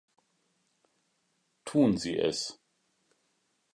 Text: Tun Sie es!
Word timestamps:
Tun 1.63 1.95
Sie 1.99 2.17
es! 2.17 2.59